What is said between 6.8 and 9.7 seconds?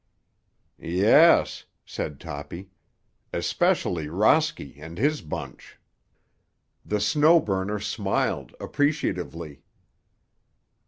The Snow Burner smiled appreciatively.